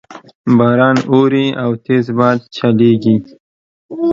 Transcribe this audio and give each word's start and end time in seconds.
باران 0.57 0.97
اوري 1.13 1.45
او 1.63 1.71
تیز 1.85 2.05
باد 2.17 2.39
چلیږي 2.55 3.15